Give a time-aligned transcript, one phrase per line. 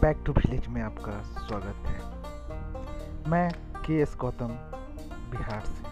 [0.00, 3.50] Back to village में आपका स्वागत है। मैं
[3.86, 4.48] के एस गौतम
[5.32, 5.89] बिहार से।